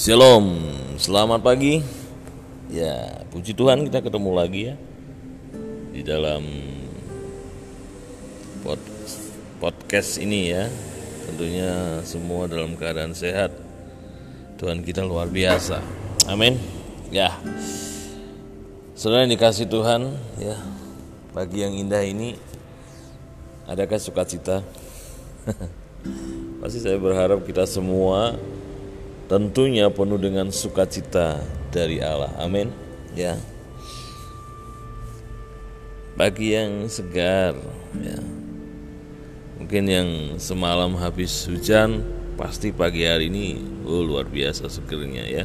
Shalom, 0.00 0.56
selamat 0.96 1.44
pagi. 1.44 1.84
Ya, 2.72 3.20
puji 3.28 3.52
Tuhan 3.52 3.84
kita 3.84 4.00
ketemu 4.00 4.32
lagi 4.32 4.72
ya 4.72 4.74
di 5.92 6.00
dalam 6.00 6.40
pod, 8.64 8.80
podcast 9.60 10.16
ini 10.16 10.56
ya. 10.56 10.72
Tentunya 11.28 12.00
semua 12.08 12.48
dalam 12.48 12.80
keadaan 12.80 13.12
sehat. 13.12 13.52
Tuhan 14.56 14.80
kita 14.80 15.04
luar 15.04 15.28
biasa. 15.28 15.84
Amin. 16.32 16.56
Ya. 17.12 17.36
Saudara 18.96 19.28
yang 19.28 19.36
dikasih 19.36 19.68
Tuhan, 19.68 20.16
ya. 20.40 20.56
Pagi 21.36 21.60
yang 21.60 21.76
indah 21.76 22.00
ini 22.00 22.40
adakah 23.68 24.00
sukacita? 24.00 24.64
Pasti 26.64 26.80
saya 26.80 26.96
berharap 26.96 27.44
kita 27.44 27.68
semua 27.68 28.40
tentunya 29.30 29.86
penuh 29.86 30.18
dengan 30.18 30.50
sukacita 30.50 31.38
dari 31.70 32.02
Allah. 32.02 32.34
Amin. 32.42 32.74
Ya. 33.14 33.38
Bagi 36.18 36.58
yang 36.58 36.90
segar, 36.90 37.54
ya. 37.94 38.18
Mungkin 39.62 39.84
yang 39.86 40.08
semalam 40.42 40.98
habis 40.98 41.46
hujan, 41.46 42.02
pasti 42.34 42.74
pagi 42.74 43.06
hari 43.06 43.30
ini 43.30 43.62
oh 43.86 44.02
luar 44.02 44.26
biasa 44.26 44.66
segernya 44.66 45.24
ya. 45.30 45.44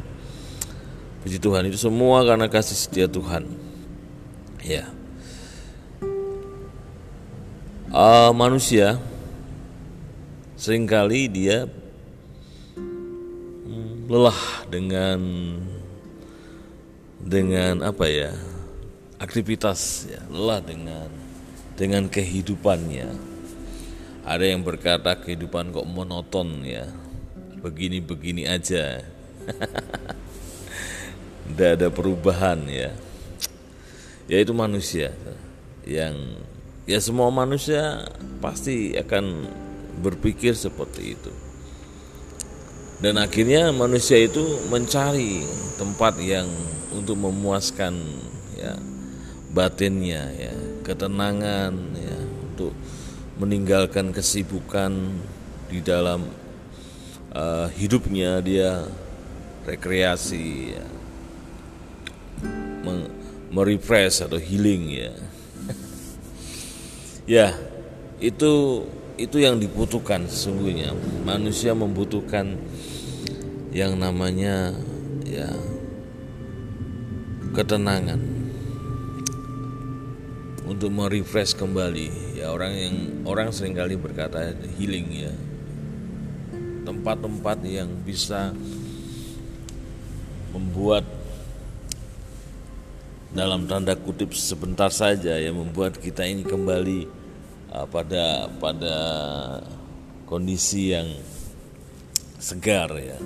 Puji 1.22 1.38
Tuhan 1.38 1.70
itu 1.70 1.78
semua 1.78 2.26
karena 2.26 2.50
kasih 2.50 2.74
setia 2.74 3.06
Tuhan. 3.06 3.46
Ya. 4.66 4.90
Uh, 7.94 8.34
manusia 8.34 8.98
sering 10.58 10.90
kali 10.90 11.30
dia 11.30 11.70
lelah 14.06 14.70
dengan 14.70 15.20
dengan 17.18 17.82
apa 17.82 18.06
ya 18.06 18.30
aktivitas 19.18 20.06
ya 20.06 20.22
lelah 20.30 20.62
dengan 20.62 21.10
dengan 21.74 22.06
kehidupannya. 22.06 23.34
Ada 24.26 24.46
yang 24.46 24.66
berkata 24.66 25.18
kehidupan 25.18 25.74
kok 25.74 25.90
monoton 25.90 26.66
ya 26.66 26.86
begini-begini 27.62 28.46
aja. 28.46 29.02
Tidak 31.46 31.72
ada 31.78 31.88
perubahan 31.90 32.66
ya. 32.70 32.94
Ya 34.26 34.38
itu 34.42 34.54
manusia 34.54 35.14
yang 35.86 36.18
ya 36.90 36.98
semua 36.98 37.30
manusia 37.30 38.10
pasti 38.42 38.98
akan 38.98 39.46
berpikir 40.02 40.58
seperti 40.58 41.14
itu 41.14 41.45
dan 43.04 43.20
akhirnya 43.20 43.72
manusia 43.76 44.22
itu 44.22 44.44
mencari 44.72 45.44
tempat 45.76 46.20
yang 46.22 46.48
untuk 46.96 47.20
memuaskan 47.20 48.00
ya 48.56 48.76
batinnya 49.52 50.32
ya 50.36 50.54
ketenangan 50.88 51.74
ya 51.96 52.18
untuk 52.52 52.72
meninggalkan 53.36 54.16
kesibukan 54.16 54.92
di 55.68 55.84
dalam 55.84 56.24
uh, 57.36 57.68
hidupnya 57.76 58.40
dia 58.40 58.88
rekreasi 59.68 60.78
ya 60.78 60.86
merefresh 63.56 64.28
atau 64.28 64.36
healing 64.36 64.92
ya. 64.92 65.14
Ya 67.26 67.58
itu 68.22 68.86
itu 69.16 69.40
yang 69.40 69.60
dibutuhkan 69.60 70.28
sesungguhnya. 70.28 70.92
Manusia 71.24 71.72
membutuhkan 71.72 72.60
yang 73.72 73.96
namanya 73.96 74.76
ya 75.24 75.52
ketenangan. 77.56 78.20
Untuk 80.66 80.90
merefresh 80.92 81.56
kembali. 81.56 82.38
Ya 82.42 82.52
orang 82.52 82.74
yang 82.74 82.96
orang 83.24 83.54
sering 83.56 83.78
kali 83.78 83.96
berkata 83.96 84.52
healing 84.76 85.08
ya. 85.30 85.34
Tempat-tempat 86.84 87.64
yang 87.66 87.90
bisa 88.04 88.52
membuat 90.52 91.04
dalam 93.36 93.68
tanda 93.68 93.92
kutip 94.00 94.32
sebentar 94.32 94.88
saja 94.88 95.36
ya 95.36 95.52
membuat 95.52 96.00
kita 96.00 96.24
ini 96.24 96.48
kembali 96.48 97.15
uh, 97.76 97.86
pada 97.92 98.48
pada 98.56 98.98
kondisi 100.24 100.96
yang 100.96 101.12
segar 102.40 102.96
ya. 102.96 103.20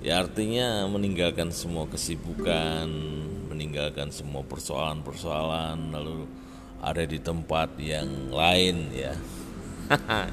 Ya 0.00 0.24
artinya 0.24 0.88
meninggalkan 0.88 1.52
semua 1.52 1.84
kesibukan, 1.84 2.88
meninggalkan 3.52 4.08
semua 4.08 4.40
persoalan-persoalan 4.48 5.92
lalu 5.92 6.24
ada 6.80 7.04
di 7.04 7.20
tempat 7.20 7.76
yang 7.76 8.32
lain 8.32 8.88
ya. 8.96 9.12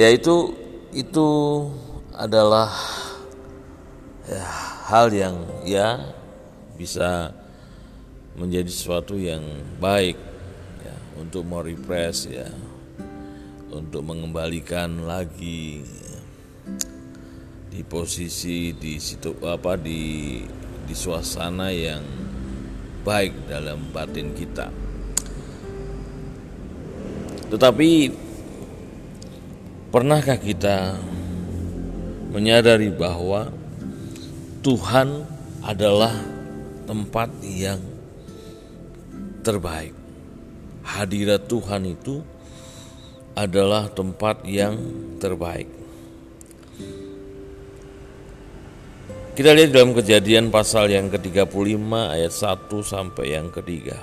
ya 0.00 0.08
itu 0.10 0.56
itu 0.90 1.28
adalah 2.18 2.74
ya, 4.26 4.42
hal 4.90 5.06
yang 5.14 5.36
ya 5.62 6.02
bisa 6.74 7.30
menjadi 8.34 8.70
sesuatu 8.70 9.14
yang 9.14 9.42
baik 9.78 10.27
untuk 11.18 11.42
merepress 11.44 12.30
ya 12.30 12.48
untuk 13.74 14.06
mengembalikan 14.06 15.04
lagi 15.04 15.84
di 17.68 17.80
posisi 17.84 18.72
di 18.72 18.96
situ 18.96 19.36
apa 19.44 19.76
di 19.76 20.40
di 20.88 20.94
suasana 20.96 21.68
yang 21.68 22.00
baik 23.04 23.44
dalam 23.44 23.92
batin 23.92 24.32
kita. 24.32 24.72
Tetapi 27.48 27.90
pernahkah 29.92 30.36
kita 30.40 30.96
menyadari 32.32 32.92
bahwa 32.92 33.52
Tuhan 34.60 35.24
adalah 35.64 36.12
tempat 36.84 37.32
yang 37.44 37.80
terbaik? 39.40 39.97
Hadirat 40.88 41.44
Tuhan 41.44 41.84
itu 41.84 42.24
adalah 43.36 43.92
tempat 43.92 44.42
yang 44.48 44.74
terbaik. 45.20 45.68
Kita 49.36 49.54
lihat 49.54 49.70
dalam 49.70 49.94
kejadian 49.94 50.50
pasal 50.50 50.90
yang 50.90 51.06
ke-35 51.14 51.78
ayat 51.94 52.32
1 52.34 52.82
sampai 52.82 53.38
yang 53.38 53.54
ketiga. 53.54 54.02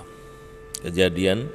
Kejadian 0.80 1.52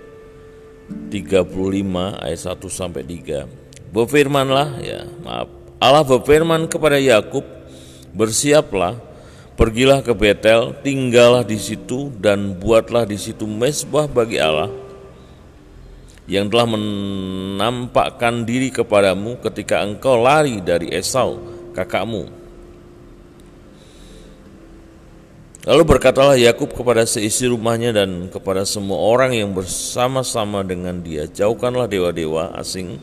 35 1.08 2.20
ayat 2.20 2.40
1 2.44 2.68
sampai 2.68 3.02
3. 3.08 3.48
Berfirmanlah 3.88 4.84
ya, 4.84 5.08
maaf. 5.24 5.48
Allah 5.80 6.04
berfirman 6.04 6.68
kepada 6.68 7.00
Yakub, 7.00 7.40
"Bersiaplah, 8.12 9.00
pergilah 9.56 10.04
ke 10.04 10.12
Betel, 10.12 10.76
tinggallah 10.84 11.40
di 11.40 11.56
situ 11.56 12.12
dan 12.20 12.52
buatlah 12.60 13.08
di 13.08 13.16
situ 13.16 13.48
mesbah 13.48 14.04
bagi 14.04 14.36
Allah." 14.36 14.89
Yang 16.30 16.46
telah 16.46 16.78
menampakkan 16.78 18.46
diri 18.46 18.70
kepadamu 18.70 19.42
ketika 19.42 19.82
engkau 19.82 20.14
lari 20.14 20.62
dari 20.62 20.86
Esau, 20.94 21.42
kakakmu. 21.74 22.30
Lalu 25.66 25.82
berkatalah 25.84 26.38
Yakub 26.38 26.70
kepada 26.70 27.02
seisi 27.02 27.50
rumahnya 27.50 27.90
dan 27.92 28.30
kepada 28.30 28.62
semua 28.62 28.96
orang 28.96 29.34
yang 29.34 29.50
bersama-sama 29.50 30.62
dengan 30.62 31.02
dia, 31.02 31.26
jauhkanlah 31.26 31.90
dewa-dewa 31.90 32.54
asing 32.62 32.96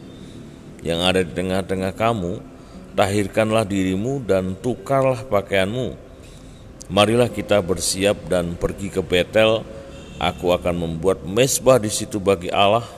yang 0.80 1.04
ada 1.04 1.20
di 1.20 1.30
tengah-tengah 1.36 1.94
kamu, 2.00 2.40
tahirkanlah 2.96 3.68
dirimu 3.68 4.24
dan 4.24 4.56
tukarlah 4.56 5.28
pakaianmu. 5.28 6.00
Marilah 6.88 7.28
kita 7.28 7.60
bersiap 7.60 8.32
dan 8.32 8.56
pergi 8.56 8.88
ke 8.88 9.04
Betel. 9.04 9.68
Aku 10.18 10.50
akan 10.50 10.74
membuat 10.82 11.22
mesbah 11.28 11.78
di 11.78 11.94
situ 11.94 12.18
bagi 12.18 12.50
Allah 12.50 12.97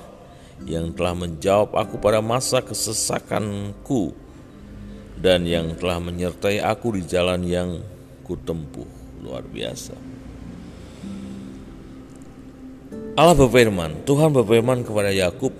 yang 0.68 0.92
telah 0.92 1.16
menjawab 1.16 1.76
aku 1.76 1.96
pada 2.02 2.20
masa 2.20 2.60
kesesakanku 2.60 4.12
dan 5.20 5.44
yang 5.44 5.76
telah 5.76 6.00
menyertai 6.00 6.64
aku 6.64 6.96
di 7.00 7.04
jalan 7.08 7.44
yang 7.44 7.70
kutempuh 8.24 8.88
luar 9.24 9.44
biasa. 9.44 9.96
Allah 13.20 13.36
berfirman, 13.36 14.08
Tuhan 14.08 14.32
berfirman 14.32 14.88
kepada 14.88 15.12
Yakub 15.12 15.52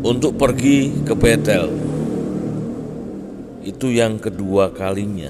untuk 0.00 0.32
pergi 0.40 1.04
ke 1.04 1.12
Betel. 1.12 1.68
Itu 3.68 3.92
yang 3.92 4.16
kedua 4.16 4.72
kalinya. 4.72 5.28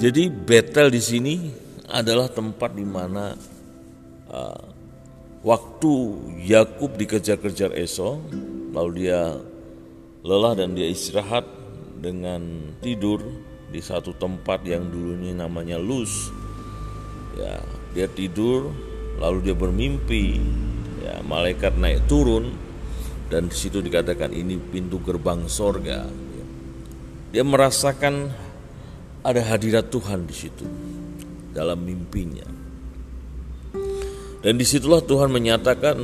Jadi 0.00 0.32
Betel 0.32 0.88
di 0.88 1.02
sini 1.04 1.34
adalah 1.90 2.32
tempat 2.32 2.72
di 2.72 2.86
mana 2.86 3.36
uh, 4.32 4.77
waktu 5.42 5.92
Yakub 6.44 6.98
dikejar-kejar 6.98 7.74
Esau, 7.78 8.22
lalu 8.74 9.06
dia 9.06 9.38
lelah 10.26 10.58
dan 10.58 10.74
dia 10.74 10.90
istirahat 10.90 11.46
dengan 11.98 12.72
tidur 12.82 13.22
di 13.68 13.82
satu 13.82 14.16
tempat 14.16 14.64
yang 14.64 14.88
dulunya 14.88 15.36
namanya 15.36 15.76
Luz. 15.76 16.30
Ya, 17.38 17.62
dia 17.94 18.08
tidur 18.10 18.72
lalu 19.18 19.50
dia 19.50 19.54
bermimpi 19.54 20.38
ya 21.02 21.22
malaikat 21.26 21.74
naik 21.78 22.06
turun 22.10 22.54
dan 23.28 23.50
di 23.50 23.56
situ 23.56 23.78
dikatakan 23.82 24.32
ini 24.32 24.56
pintu 24.58 24.98
gerbang 25.04 25.46
sorga. 25.46 26.08
Dia 27.28 27.44
merasakan 27.44 28.32
ada 29.20 29.42
hadirat 29.44 29.92
Tuhan 29.92 30.24
di 30.24 30.32
situ 30.32 30.64
dalam 31.52 31.84
mimpinya. 31.84 32.57
Dan 34.48 34.56
di 34.56 34.64
situlah 34.64 35.04
Tuhan 35.04 35.28
menyatakan 35.28 36.00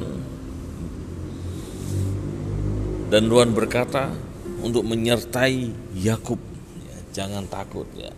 dan 3.09 3.25
Tuhan 3.25 3.57
berkata 3.57 4.13
untuk 4.61 4.85
menyertai 4.85 5.73
Yakub, 5.97 6.37
ya, 6.77 7.25
jangan 7.25 7.49
takut 7.49 7.89
ya. 7.97 8.13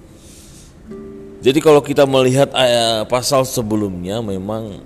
Jadi 1.46 1.62
kalau 1.62 1.78
kita 1.78 2.11
melihat 2.11 2.50
ayat 2.58 3.06
pasal 3.06 3.46
sebelumnya 3.46 4.19
memang 4.19 4.82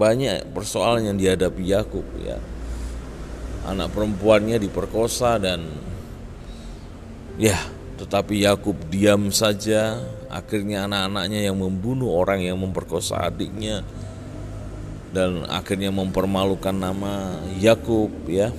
banyak 0.00 0.48
persoalan 0.56 1.12
yang 1.12 1.20
dihadapi 1.20 1.60
Yakub 1.68 2.08
ya. 2.24 2.40
Anak 3.68 3.92
perempuannya 3.92 4.56
diperkosa 4.56 5.36
dan 5.44 5.60
ya, 7.36 7.60
tetapi 8.00 8.48
Yakub 8.48 8.80
diam 8.88 9.28
saja. 9.28 10.00
Akhirnya 10.32 10.88
anak-anaknya 10.88 11.52
yang 11.52 11.60
membunuh 11.60 12.16
orang 12.16 12.40
yang 12.40 12.56
memperkosa 12.56 13.28
adiknya 13.28 13.84
dan 15.14 15.46
akhirnya 15.46 15.94
mempermalukan 15.94 16.74
nama 16.74 17.38
Yakub 17.62 18.10
ya. 18.26 18.50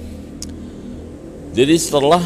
Jadi 1.52 1.76
setelah 1.76 2.24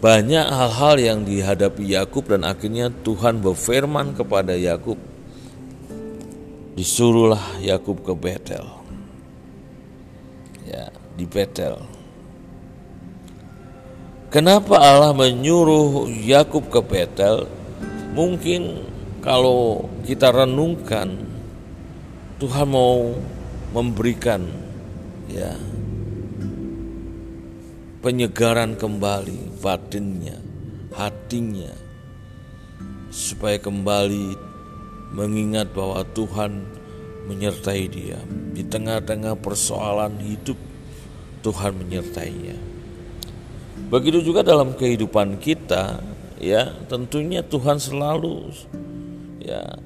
banyak 0.00 0.46
hal-hal 0.48 0.94
yang 1.00 1.18
dihadapi 1.24 1.96
Yakub 1.96 2.28
dan 2.28 2.44
akhirnya 2.44 2.88
Tuhan 2.92 3.40
berfirman 3.40 4.16
kepada 4.16 4.56
Yakub 4.56 4.96
disuruhlah 6.76 7.60
Yakub 7.60 8.00
ke 8.04 8.12
Betel. 8.12 8.64
Ya, 10.64 10.88
di 11.16 11.24
Betel. 11.24 11.80
Kenapa 14.28 14.82
Allah 14.82 15.14
menyuruh 15.14 16.10
Yakub 16.10 16.66
ke 16.68 16.82
Betel? 16.82 17.46
Mungkin 18.12 18.84
kalau 19.24 19.88
kita 20.04 20.34
renungkan 20.34 21.33
Tuhan 22.34 22.66
mau 22.66 23.14
memberikan 23.70 24.42
ya 25.30 25.54
penyegaran 28.02 28.74
kembali 28.74 29.62
batinnya, 29.62 30.36
hatinya 30.92 31.72
supaya 33.14 33.56
kembali 33.62 34.34
mengingat 35.14 35.70
bahwa 35.70 36.02
Tuhan 36.10 36.66
menyertai 37.30 37.86
dia 37.86 38.18
di 38.52 38.66
tengah-tengah 38.66 39.38
persoalan 39.38 40.18
hidup 40.20 40.58
Tuhan 41.40 41.78
menyertainya. 41.78 42.58
Begitu 43.88 44.20
juga 44.26 44.42
dalam 44.42 44.74
kehidupan 44.74 45.38
kita 45.38 46.02
ya 46.42 46.74
tentunya 46.90 47.46
Tuhan 47.46 47.78
selalu 47.78 48.50
ya 49.40 49.78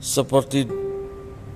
seperti 0.00 0.89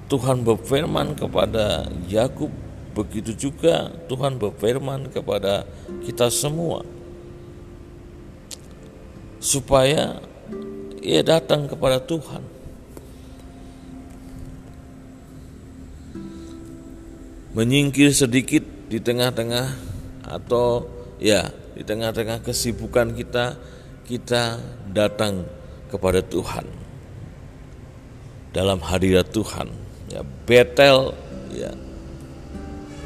Tuhan 0.05 0.45
berfirman 0.45 1.17
kepada 1.17 1.89
Yakub, 2.13 2.53
begitu 2.93 3.33
juga 3.33 3.89
Tuhan 4.05 4.37
berfirman 4.37 5.09
kepada 5.09 5.65
kita 6.05 6.29
semua. 6.29 6.85
Supaya 9.41 10.21
ia 11.01 11.21
datang 11.25 11.65
kepada 11.65 12.01
Tuhan. 12.01 12.45
Menyingkir 17.55 18.11
sedikit 18.11 18.65
di 18.91 18.99
tengah-tengah 18.99 19.73
atau 20.27 20.85
ya 21.23 21.49
di 21.73 21.87
tengah-tengah 21.87 22.43
kesibukan 22.45 23.15
kita, 23.15 23.57
kita 24.05 24.61
datang 24.91 25.49
kepada 25.89 26.21
Tuhan 26.21 26.67
dalam 28.51 28.83
hadirat 28.83 29.31
Tuhan 29.31 29.84
ya 30.15 30.23
Betel 30.23 31.11
ya 31.51 31.75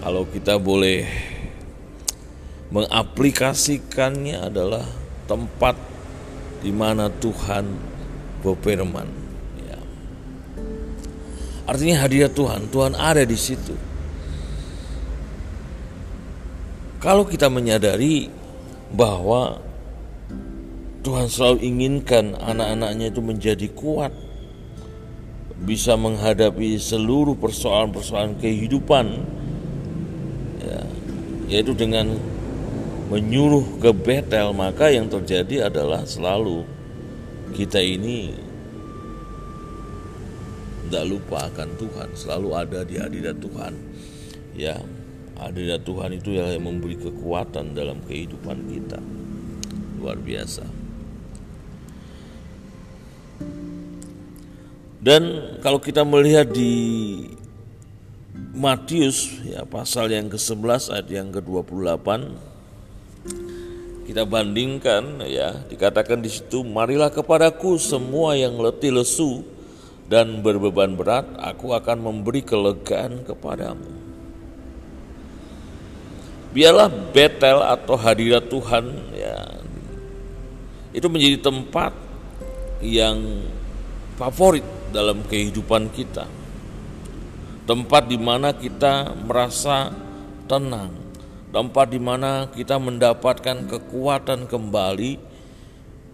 kalau 0.04 0.28
kita 0.28 0.60
boleh 0.60 1.08
mengaplikasikannya 2.68 4.44
adalah 4.44 4.84
tempat 5.24 5.72
di 6.60 6.68
mana 6.68 7.08
Tuhan 7.08 7.64
berfirman 8.44 9.08
ya. 9.64 9.80
artinya 11.64 11.96
hadirat 12.04 12.36
Tuhan 12.36 12.68
Tuhan 12.68 12.92
ada 12.92 13.24
di 13.24 13.38
situ 13.40 13.72
kalau 17.00 17.24
kita 17.24 17.48
menyadari 17.48 18.28
bahwa 18.92 19.64
Tuhan 21.00 21.32
selalu 21.32 21.64
inginkan 21.64 22.36
anak-anaknya 22.36 23.08
itu 23.08 23.20
menjadi 23.24 23.66
kuat 23.72 24.27
bisa 25.58 25.98
menghadapi 25.98 26.78
seluruh 26.78 27.34
persoalan-persoalan 27.34 28.38
kehidupan 28.38 29.06
ya, 30.62 30.80
yaitu 31.50 31.74
dengan 31.74 32.14
menyuruh 33.10 33.82
ke 33.82 33.90
Betel 33.90 34.54
maka 34.54 34.92
yang 34.92 35.10
terjadi 35.10 35.66
adalah 35.66 36.06
selalu 36.06 36.62
kita 37.56 37.82
ini 37.82 38.30
tidak 40.88 41.04
lupa 41.04 41.50
akan 41.52 41.68
Tuhan 41.76 42.08
selalu 42.16 42.48
ada 42.56 42.80
di 42.80 42.96
hadirat 42.96 43.36
Tuhan. 43.36 43.76
Ya 44.56 44.80
hadirat 45.36 45.84
Tuhan 45.84 46.16
itu 46.16 46.32
yang 46.32 46.64
memberi 46.64 46.96
kekuatan 46.96 47.76
dalam 47.76 48.00
kehidupan 48.08 48.56
kita. 48.72 49.00
Luar 50.00 50.16
biasa 50.16 50.77
Dan 54.98 55.54
kalau 55.62 55.78
kita 55.78 56.02
melihat 56.02 56.50
di 56.50 56.74
Matius 58.58 59.38
ya 59.46 59.62
pasal 59.62 60.10
yang 60.10 60.26
ke-11 60.26 60.90
ayat 60.90 61.08
yang 61.10 61.30
ke-28 61.30 62.08
kita 64.10 64.24
bandingkan 64.24 65.22
ya 65.28 65.62
dikatakan 65.68 66.18
di 66.18 66.32
situ 66.32 66.66
marilah 66.66 67.12
kepadaku 67.12 67.78
semua 67.78 68.34
yang 68.34 68.58
letih 68.58 68.90
lesu 68.98 69.46
dan 70.10 70.40
berbeban 70.42 70.96
berat 70.96 71.28
aku 71.38 71.76
akan 71.76 72.02
memberi 72.02 72.40
kelegaan 72.42 73.22
kepadamu. 73.22 73.90
Biarlah 76.50 76.88
Betel 77.12 77.60
atau 77.60 77.94
hadirat 77.94 78.48
Tuhan 78.48 78.84
ya 79.14 79.36
itu 80.96 81.06
menjadi 81.06 81.38
tempat 81.44 81.92
yang 82.80 83.44
favorit 84.16 84.77
dalam 84.90 85.24
kehidupan 85.24 85.92
kita. 85.92 86.26
Tempat 87.68 88.08
di 88.08 88.16
mana 88.16 88.56
kita 88.56 89.12
merasa 89.28 89.92
tenang, 90.48 90.92
tempat 91.52 91.86
di 91.92 92.00
mana 92.00 92.48
kita 92.48 92.80
mendapatkan 92.80 93.68
kekuatan 93.68 94.48
kembali 94.48 95.20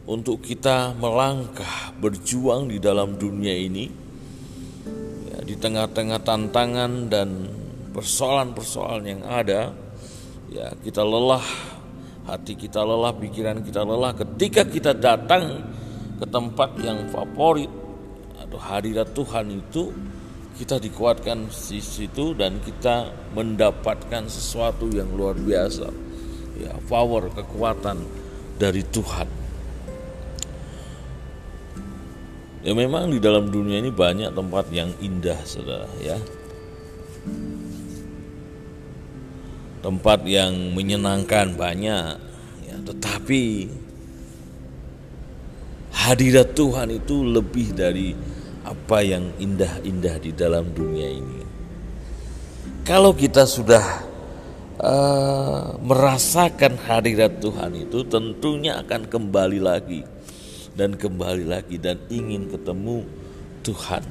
untuk 0.04 0.42
kita 0.42 0.92
melangkah 0.98 1.94
berjuang 2.02 2.68
di 2.68 2.82
dalam 2.82 3.14
dunia 3.14 3.54
ini. 3.54 3.86
Ya, 5.30 5.38
di 5.46 5.54
tengah-tengah 5.54 6.20
tantangan 6.26 7.06
dan 7.06 7.28
persoalan-persoalan 7.94 9.04
yang 9.06 9.22
ada 9.22 9.70
ya 10.50 10.74
kita 10.82 11.06
lelah 11.06 11.46
hati 12.26 12.58
kita 12.58 12.82
lelah 12.82 13.14
pikiran 13.14 13.62
kita 13.62 13.86
lelah. 13.86 14.12
Ketika 14.14 14.66
kita 14.66 14.92
datang 14.92 15.62
ke 16.18 16.26
tempat 16.26 16.74
yang 16.82 17.06
favorit 17.10 17.83
atau 18.44 18.58
hadirat 18.60 19.08
Tuhan 19.16 19.48
itu 19.50 19.90
kita 20.54 20.78
dikuatkan 20.78 21.50
di 21.50 21.80
situ 21.82 22.36
dan 22.38 22.62
kita 22.62 23.10
mendapatkan 23.34 24.30
sesuatu 24.30 24.86
yang 24.92 25.10
luar 25.16 25.34
biasa. 25.34 25.90
Ya 26.54 26.70
power 26.86 27.26
kekuatan 27.34 27.98
dari 28.54 28.86
Tuhan. 28.86 29.26
Ya 32.64 32.72
memang 32.72 33.10
di 33.10 33.18
dalam 33.18 33.50
dunia 33.50 33.82
ini 33.82 33.90
banyak 33.90 34.30
tempat 34.32 34.70
yang 34.70 34.94
indah 35.02 35.36
saudara 35.42 35.90
ya. 35.98 36.16
Tempat 39.82 40.24
yang 40.24 40.72
menyenangkan 40.72 41.58
banyak 41.58 42.16
ya. 42.64 42.76
Tetapi 42.88 43.42
hadirat 45.92 46.54
Tuhan 46.54 46.88
itu 46.94 47.26
lebih 47.26 47.74
dari 47.74 48.33
apa 48.64 49.04
yang 49.04 49.36
indah-indah 49.36 50.16
di 50.18 50.32
dalam 50.32 50.72
dunia 50.72 51.08
ini. 51.08 51.40
Kalau 52.84 53.12
kita 53.12 53.44
sudah 53.44 53.84
uh, 54.80 55.76
merasakan 55.80 56.80
hadirat 56.80 57.40
Tuhan 57.40 57.76
itu 57.76 58.04
tentunya 58.08 58.80
akan 58.80 59.08
kembali 59.08 59.60
lagi 59.60 60.02
dan 60.72 60.96
kembali 60.96 61.44
lagi 61.44 61.76
dan 61.76 62.00
ingin 62.08 62.48
ketemu 62.48 63.04
Tuhan. 63.64 64.04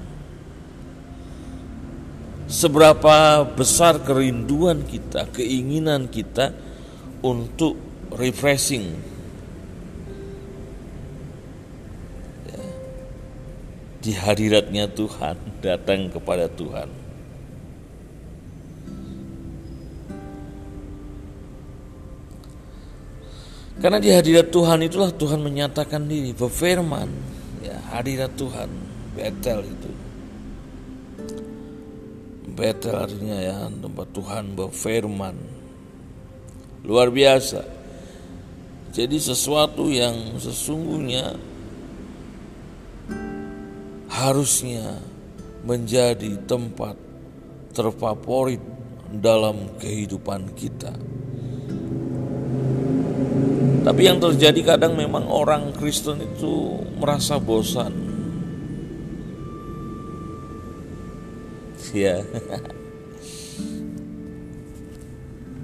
Seberapa 2.49 3.47
besar 3.49 4.01
kerinduan 4.05 4.85
kita, 4.85 5.25
keinginan 5.33 6.05
kita 6.05 6.53
untuk 7.25 7.77
refreshing 8.13 9.12
di 14.03 14.11
hadiratnya 14.11 14.91
Tuhan, 14.91 15.63
datang 15.63 16.11
kepada 16.11 16.51
Tuhan. 16.51 16.91
Karena 23.79 23.99
di 24.03 24.11
hadirat 24.11 24.51
Tuhan 24.51 24.83
itulah 24.83 25.11
Tuhan 25.15 25.39
menyatakan 25.39 26.03
diri, 26.03 26.35
berfirman, 26.35 27.07
ya 27.63 27.79
hadirat 27.95 28.35
Tuhan, 28.35 28.67
Betel 29.15 29.59
itu. 29.71 29.91
Betel 32.53 32.95
artinya 32.99 33.39
ya 33.39 33.71
tempat 33.71 34.07
Tuhan 34.11 34.53
berfirman. 34.53 35.35
Luar 36.83 37.07
biasa. 37.07 37.63
Jadi 38.93 39.17
sesuatu 39.17 39.89
yang 39.89 40.37
sesungguhnya 40.37 41.33
harusnya 44.13 45.01
menjadi 45.65 46.37
tempat 46.45 46.93
terfavorit 47.73 48.61
dalam 49.09 49.73
kehidupan 49.81 50.53
kita. 50.53 50.93
Tapi 53.83 54.01
yang 54.05 54.21
terjadi 54.21 54.77
kadang 54.77 54.95
memang 54.95 55.27
orang 55.27 55.73
Kristen 55.75 56.21
itu 56.21 56.79
merasa 57.01 57.41
bosan. 57.41 57.91
Ya. 61.91 62.23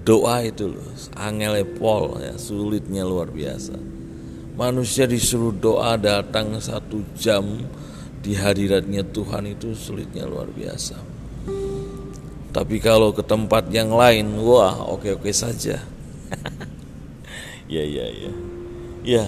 Doa 0.10 0.42
itu 0.42 0.74
loh, 0.74 0.90
angel 1.22 1.62
Paul 1.78 2.18
ya, 2.18 2.34
sulitnya 2.34 3.06
luar 3.06 3.30
biasa. 3.30 3.78
Manusia 4.58 5.06
disuruh 5.06 5.54
doa 5.54 5.96
datang 5.96 6.58
satu 6.58 7.06
jam 7.14 7.46
di 8.20 8.36
hadiratnya 8.36 9.08
Tuhan 9.08 9.48
itu 9.48 9.72
sulitnya 9.76 10.28
luar 10.28 10.52
biasa. 10.52 11.00
Tapi 12.50 12.82
kalau 12.82 13.14
ke 13.14 13.24
tempat 13.24 13.70
yang 13.70 13.94
lain, 13.94 14.40
wah 14.42 14.76
oke-oke 14.90 15.32
saja. 15.32 15.80
Ya, 17.70 17.86
ya, 17.86 18.10
ya. 18.10 18.34
Ya. 19.06 19.26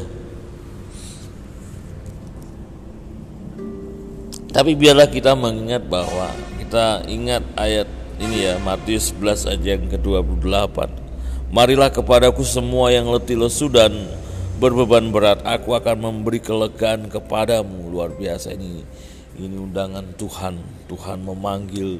Tapi 4.50 4.74
biarlah 4.74 5.05
kita 5.05 5.38
mengingat 5.38 5.86
bahwa 5.86 6.33
kita 6.57 7.05
ingat 7.05 7.45
ayat 7.53 7.86
ini 8.17 8.50
ya 8.50 8.57
Matius 8.57 9.13
11 9.13 9.45
ayat 9.45 9.62
yang 9.62 9.83
ke-28. 9.93 10.89
Marilah 11.53 11.93
kepadaku 11.93 12.41
semua 12.41 12.89
yang 12.89 13.13
letih 13.13 13.38
lesu 13.38 13.69
dan 13.69 13.93
berbeban 14.61 15.09
berat, 15.09 15.41
aku 15.41 15.73
akan 15.73 15.97
memberi 15.97 16.37
kelegaan 16.37 17.09
kepadamu. 17.09 17.89
Luar 17.89 18.13
biasa 18.13 18.53
ini. 18.53 18.85
Ini 19.41 19.57
undangan 19.57 20.13
Tuhan. 20.13 20.85
Tuhan 20.85 21.25
memanggil 21.25 21.97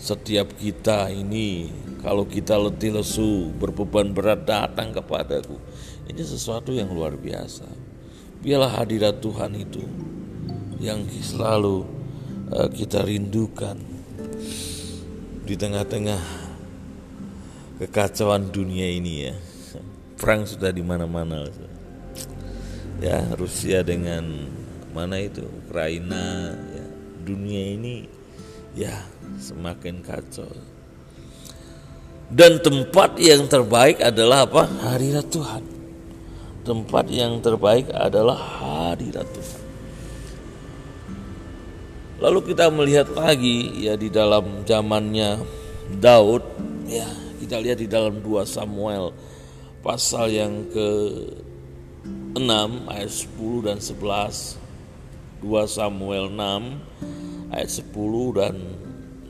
setiap 0.00 0.56
kita 0.56 1.12
ini 1.12 1.68
kalau 2.00 2.24
kita 2.24 2.56
letih 2.56 2.96
lesu 2.96 3.52
berbeban 3.60 4.16
berat 4.16 4.48
datang 4.48 4.96
kepadaku 4.96 5.60
ini 6.08 6.24
sesuatu 6.24 6.72
yang 6.72 6.88
luar 6.88 7.20
biasa 7.20 7.68
biarlah 8.40 8.80
hadirat 8.80 9.20
Tuhan 9.20 9.52
itu 9.60 9.84
yang 10.80 11.04
selalu 11.04 11.84
uh, 12.48 12.72
kita 12.72 13.04
rindukan 13.04 13.76
di 15.44 15.52
tengah-tengah 15.52 16.24
kekacauan 17.84 18.48
dunia 18.48 18.88
ini 18.88 19.28
ya 19.28 19.36
perang 20.16 20.48
sudah 20.48 20.72
di 20.72 20.80
mana-mana 20.80 21.44
ya 23.00 23.24
Rusia 23.34 23.80
dengan 23.80 24.46
mana 24.92 25.16
itu 25.18 25.42
Ukraina 25.66 26.52
ya 26.52 26.86
dunia 27.24 27.62
ini 27.74 28.04
ya 28.76 28.94
semakin 29.40 30.04
kacau. 30.04 30.50
Dan 32.30 32.62
tempat 32.62 33.18
yang 33.18 33.50
terbaik 33.50 33.98
adalah 33.98 34.46
apa? 34.46 34.62
Hadirat 34.86 35.26
Tuhan. 35.34 35.64
Tempat 36.62 37.10
yang 37.10 37.42
terbaik 37.42 37.90
adalah 37.90 38.38
hadirat 38.38 39.26
Tuhan. 39.26 39.62
Lalu 42.20 42.54
kita 42.54 42.70
melihat 42.70 43.10
lagi 43.16 43.82
ya 43.82 43.98
di 43.98 44.12
dalam 44.12 44.62
zamannya 44.62 45.42
Daud 45.98 46.44
ya 46.86 47.08
kita 47.40 47.58
lihat 47.58 47.80
di 47.80 47.88
dalam 47.88 48.20
2 48.22 48.44
Samuel 48.46 49.10
pasal 49.80 50.30
yang 50.30 50.68
ke 50.68 50.86
6 52.36 52.90
ayat 52.90 53.10
10 53.10 53.66
dan 53.66 53.78
11 53.78 54.60
2 55.40 55.64
Samuel 55.64 56.28
6 56.28 57.48
ayat 57.48 57.70
10 57.72 58.38
dan 58.38 58.54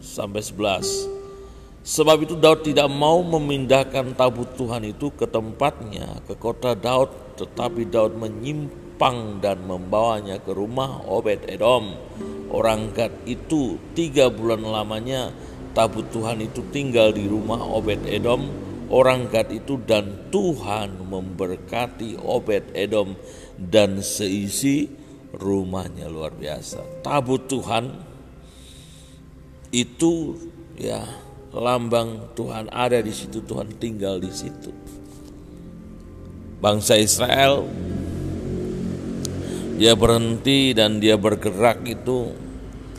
sampai 0.02 0.42
11. 0.42 1.21
Sebab 1.80 2.26
itu 2.26 2.37
Daud 2.37 2.66
tidak 2.66 2.90
mau 2.92 3.25
memindahkan 3.25 4.12
tabut 4.12 4.52
Tuhan 4.59 4.85
itu 4.85 5.14
ke 5.16 5.25
tempatnya, 5.25 6.21
ke 6.28 6.37
kota 6.37 6.76
Daud, 6.76 7.40
tetapi 7.40 7.88
Daud 7.88 8.21
menyimpang 8.21 9.40
dan 9.40 9.64
membawanya 9.64 10.42
ke 10.42 10.52
rumah 10.52 11.00
Obed 11.09 11.49
Edom. 11.49 11.97
Orang 12.50 12.90
Gad 12.92 13.14
itu 13.25 13.78
tiga 13.95 14.28
bulan 14.28 14.66
lamanya 14.66 15.30
tabut 15.73 16.11
Tuhan 16.11 16.42
itu 16.42 16.66
tinggal 16.75 17.14
di 17.14 17.30
rumah 17.30 17.62
Obed 17.62 18.02
Edom. 18.04 18.70
Orang 18.90 19.30
Gad 19.30 19.54
itu 19.54 19.78
dan 19.87 20.30
Tuhan 20.35 21.06
memberkati 21.06 22.18
Obed 22.18 22.75
Edom 22.75 23.14
dan 23.54 24.02
seisi 24.02 24.90
rumahnya 25.30 26.11
luar 26.11 26.35
biasa. 26.35 27.02
Tabut 27.06 27.47
Tuhan 27.47 27.87
itu 29.70 30.35
ya 30.75 31.06
lambang 31.54 32.35
Tuhan 32.35 32.66
ada 32.75 32.99
di 32.99 33.14
situ, 33.14 33.38
Tuhan 33.47 33.70
tinggal 33.78 34.18
di 34.18 34.30
situ. 34.35 34.75
Bangsa 36.59 36.99
Israel 36.99 37.62
dia 39.78 39.97
berhenti 39.97 40.75
dan 40.76 41.00
dia 41.00 41.14
bergerak 41.16 41.87
itu 41.88 42.35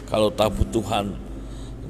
kalau 0.10 0.33
tabut 0.33 0.65
Tuhan 0.74 1.13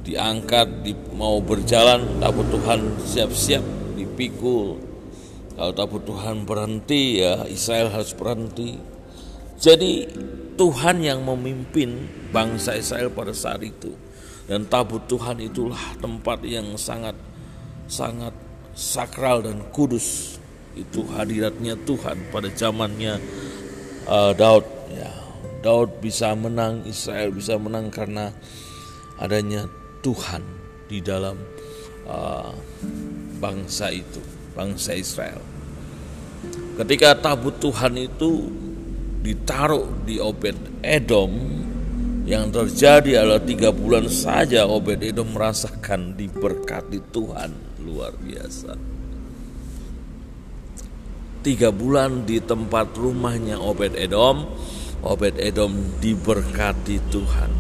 diangkat 0.04 0.84
di, 0.84 0.92
mau 1.16 1.40
berjalan 1.40 2.20
tabut 2.20 2.44
Tuhan 2.52 3.00
siap-siap 3.08 3.81
dipikul 4.22 4.78
kalau 5.58 5.74
tabut 5.74 6.06
Tuhan 6.06 6.46
berhenti 6.46 7.26
ya 7.26 7.50
Israel 7.50 7.90
harus 7.90 8.14
berhenti 8.14 8.78
jadi 9.58 10.06
Tuhan 10.62 11.02
yang 11.02 11.26
memimpin 11.26 12.06
bangsa 12.30 12.78
Israel 12.78 13.10
pada 13.10 13.34
saat 13.34 13.66
itu 13.66 13.98
dan 14.46 14.70
tabut 14.70 15.02
Tuhan 15.10 15.42
itulah 15.42 15.98
tempat 15.98 16.46
yang 16.46 16.78
sangat 16.78 17.18
sangat 17.90 18.36
sakral 18.76 19.44
dan 19.44 19.64
kudus. 19.76 20.40
Itu 20.72 21.04
hadiratnya 21.04 21.76
Tuhan 21.84 22.32
pada 22.32 22.48
zamannya 22.52 23.20
uh, 24.08 24.32
Daud 24.32 24.66
ya. 24.92 25.12
Daud 25.62 26.02
bisa 26.02 26.34
menang, 26.34 26.82
Israel 26.90 27.30
bisa 27.36 27.54
menang 27.60 27.94
karena 27.94 28.34
adanya 29.22 29.70
Tuhan 30.02 30.42
di 30.90 31.00
dalam 31.06 31.38
uh, 32.10 32.50
bangsa 33.42 33.90
itu, 33.90 34.22
bangsa 34.54 34.94
Israel. 34.94 35.42
Ketika 36.78 37.18
tabut 37.18 37.58
Tuhan 37.58 37.98
itu 37.98 38.48
ditaruh 39.26 40.06
di 40.06 40.22
Obed 40.22 40.86
Edom, 40.86 41.34
yang 42.30 42.54
terjadi 42.54 43.26
adalah 43.26 43.42
tiga 43.42 43.74
bulan 43.74 44.06
saja 44.08 44.70
Obed 44.70 45.02
Edom 45.02 45.34
merasakan 45.34 46.14
diberkati 46.14 47.02
Tuhan 47.10 47.82
luar 47.82 48.14
biasa. 48.14 48.78
Tiga 51.42 51.74
bulan 51.74 52.30
di 52.30 52.38
tempat 52.38 52.94
rumahnya 52.94 53.58
Obed 53.58 53.98
Edom, 53.98 54.46
Obed 55.02 55.42
Edom 55.42 55.74
diberkati 55.98 57.02
Tuhan. 57.10 57.52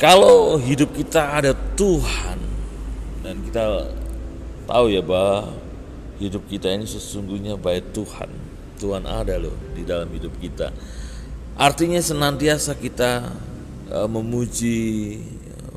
Kalau 0.00 0.56
hidup 0.56 0.96
kita 0.96 1.36
ada 1.42 1.52
Tuhan 1.76 2.47
dan 3.28 3.44
kita 3.44 3.92
tahu 4.64 4.88
ya 4.88 5.04
bahwa 5.04 5.52
hidup 6.16 6.48
kita 6.48 6.72
ini 6.72 6.88
sesungguhnya 6.88 7.60
baik 7.60 7.92
Tuhan. 7.92 8.32
Tuhan 8.80 9.04
ada 9.04 9.36
loh 9.36 9.52
di 9.74 9.82
dalam 9.82 10.06
hidup 10.14 10.38
kita 10.38 10.70
Artinya 11.58 11.98
senantiasa 11.98 12.78
kita 12.78 13.34
uh, 13.90 14.06
memuji, 14.06 15.18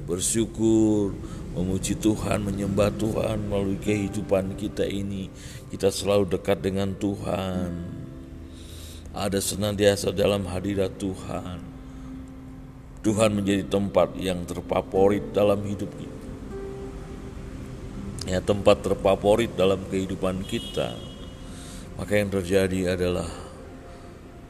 bersyukur, 0.06 1.10
memuji 1.58 1.98
Tuhan, 1.98 2.46
menyembah 2.46 2.94
Tuhan 3.02 3.50
melalui 3.50 3.82
kehidupan 3.82 4.54
kita 4.62 4.86
ini. 4.86 5.34
Kita 5.74 5.90
selalu 5.90 6.38
dekat 6.38 6.62
dengan 6.62 6.94
Tuhan. 6.94 7.98
Ada 9.10 9.42
senantiasa 9.42 10.14
dalam 10.14 10.46
hadirat 10.46 11.02
Tuhan. 11.02 11.58
Tuhan 13.02 13.34
menjadi 13.34 13.66
tempat 13.66 14.14
yang 14.22 14.46
terfavorit 14.46 15.34
dalam 15.34 15.66
hidup 15.66 15.90
kita. 15.98 16.21
Ya, 18.30 18.38
tempat 18.38 18.86
terfavorit 18.86 19.58
dalam 19.58 19.82
kehidupan 19.90 20.46
kita. 20.46 20.94
Maka 21.98 22.22
yang 22.22 22.30
terjadi 22.30 22.94
adalah 22.94 23.26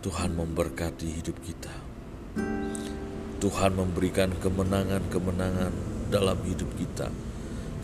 Tuhan 0.04 0.36
memberkati 0.36 1.08
hidup 1.08 1.40
kita. 1.40 1.72
Tuhan 3.42 3.74
memberikan 3.74 4.30
kemenangan-kemenangan 4.38 5.74
dalam 6.13 6.38
hidup 6.46 6.70
kita, 6.78 7.10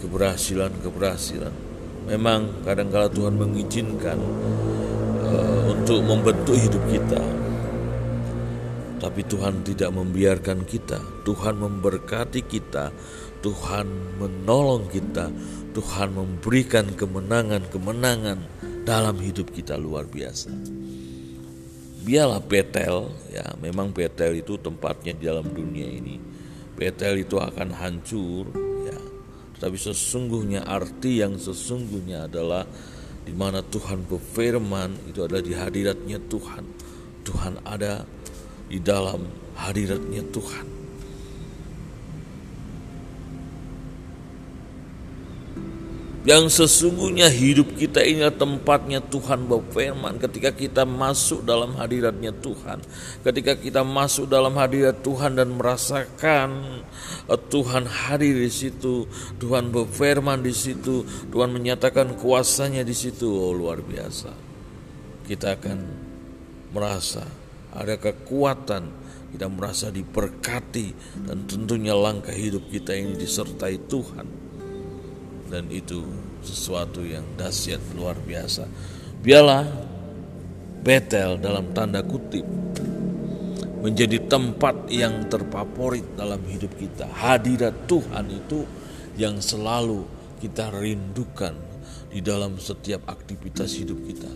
keberhasilan-keberhasilan. 0.06 1.50
Memang 2.06 2.62
kadang-kala 2.62 3.10
Tuhan 3.10 3.34
mengizinkan 3.36 4.22
uh, 5.26 5.62
untuk 5.74 6.06
membentuk 6.06 6.54
hidup 6.54 6.84
kita, 6.94 7.22
tapi 9.02 9.26
Tuhan 9.26 9.66
tidak 9.66 9.90
membiarkan 9.92 10.62
kita. 10.62 11.02
Tuhan 11.26 11.58
memberkati 11.58 12.46
kita, 12.46 12.94
Tuhan 13.42 13.88
menolong 14.18 14.90
kita, 14.90 15.30
Tuhan 15.78 16.10
memberikan 16.14 16.90
kemenangan-kemenangan 16.98 18.40
dalam 18.82 19.16
hidup 19.22 19.54
kita 19.54 19.78
luar 19.78 20.10
biasa. 20.10 20.50
Biarlah 22.08 22.40
Betel 22.40 23.12
ya 23.30 23.44
memang 23.60 23.92
Betel 23.92 24.40
itu 24.40 24.56
tempatnya 24.58 25.12
di 25.14 25.24
dalam 25.28 25.52
dunia 25.52 25.86
ini. 25.86 26.16
Betel 26.78 27.22
itu 27.22 27.36
akan 27.36 27.76
hancur 27.76 28.48
ya. 28.88 29.00
Tetapi 29.60 29.76
sesungguhnya 29.76 30.64
arti 30.64 31.20
yang 31.20 31.36
sesungguhnya 31.36 32.32
adalah 32.32 32.64
di 33.28 33.36
mana 33.36 33.60
Tuhan 33.60 34.08
berfirman 34.08 35.12
itu 35.12 35.20
adalah 35.20 35.44
di 35.44 35.52
hadiratnya 35.52 36.18
Tuhan. 36.32 36.64
Tuhan 37.28 37.60
ada 37.68 38.08
di 38.72 38.80
dalam 38.80 39.28
hadiratnya 39.60 40.24
Tuhan 40.32 40.77
Yang 46.28 46.60
sesungguhnya 46.60 47.32
hidup 47.32 47.80
kita 47.80 48.04
ini 48.04 48.28
tempatnya 48.36 49.00
Tuhan 49.00 49.48
berfirman 49.48 50.20
ketika 50.20 50.52
kita 50.52 50.84
masuk 50.84 51.48
dalam 51.48 51.80
hadiratnya 51.80 52.36
Tuhan. 52.36 52.84
Ketika 53.24 53.56
kita 53.56 53.88
masuk 53.88 54.28
dalam 54.28 54.52
hadirat 54.60 55.00
Tuhan 55.08 55.40
dan 55.40 55.56
merasakan 55.56 56.84
eh, 57.32 57.40
Tuhan 57.48 57.88
hadir 57.88 58.44
di 58.44 58.52
situ, 58.52 59.08
Tuhan 59.40 59.72
berfirman 59.72 60.44
di 60.44 60.52
situ, 60.52 61.08
Tuhan 61.32 61.48
menyatakan 61.48 62.20
kuasanya 62.20 62.84
di 62.84 62.92
situ. 62.92 63.32
Oh 63.32 63.56
luar 63.56 63.80
biasa. 63.80 64.36
Kita 65.32 65.56
akan 65.56 65.80
merasa 66.76 67.24
ada 67.72 67.96
kekuatan, 67.96 68.84
kita 69.32 69.48
merasa 69.48 69.88
diberkati 69.96 70.92
dan 71.24 71.48
tentunya 71.48 71.96
langkah 71.96 72.36
hidup 72.36 72.68
kita 72.68 72.92
ini 73.00 73.16
disertai 73.16 73.80
Tuhan 73.88 74.47
dan 75.48 75.72
itu 75.72 76.04
sesuatu 76.44 77.04
yang 77.04 77.24
dahsyat 77.40 77.80
luar 77.96 78.16
biasa. 78.20 78.68
Biarlah 79.24 79.66
Betel 80.78 81.42
dalam 81.42 81.76
tanda 81.76 82.00
kutip 82.06 82.46
menjadi 83.82 84.24
tempat 84.26 84.88
yang 84.88 85.28
terfavorit 85.28 86.16
dalam 86.16 86.40
hidup 86.48 86.72
kita. 86.80 87.08
Hadirat 87.12 87.88
Tuhan 87.90 88.26
itu 88.32 88.64
yang 89.20 89.42
selalu 89.42 90.06
kita 90.40 90.70
rindukan 90.72 91.58
di 92.08 92.24
dalam 92.24 92.56
setiap 92.62 93.10
aktivitas 93.10 93.74
hidup 93.78 94.00
kita. 94.06 94.32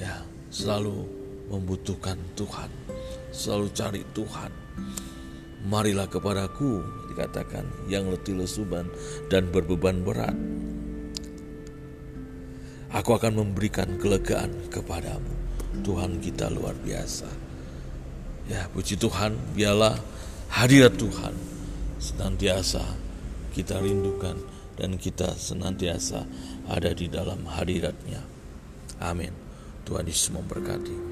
Ya, 0.00 0.24
selalu 0.48 1.06
membutuhkan 1.52 2.16
Tuhan, 2.34 2.70
selalu 3.30 3.66
cari 3.74 4.02
Tuhan. 4.16 4.52
Marilah 5.60 6.08
kepadaku 6.08 6.80
dikatakan 7.12 7.68
yang 7.84 8.08
letih 8.08 8.32
lesuban 8.32 8.88
dan 9.28 9.52
berbeban 9.52 10.00
berat. 10.00 10.32
Aku 12.90 13.14
akan 13.14 13.44
memberikan 13.44 14.00
kelegaan 14.00 14.50
kepadamu. 14.72 15.30
Tuhan 15.84 16.18
kita 16.18 16.50
luar 16.50 16.74
biasa. 16.80 17.28
Ya, 18.50 18.66
puji 18.74 18.98
Tuhan, 18.98 19.36
biarlah 19.54 19.94
hadirat 20.50 20.98
Tuhan 20.98 21.36
senantiasa 22.02 22.82
kita 23.54 23.78
rindukan 23.78 24.34
dan 24.74 24.96
kita 24.96 25.36
senantiasa 25.36 26.26
ada 26.66 26.90
di 26.90 27.06
dalam 27.06 27.46
hadiratnya. 27.46 28.24
Amin. 28.98 29.30
Tuhan 29.84 30.08
Yesus 30.08 30.32
memberkati. 30.34 31.09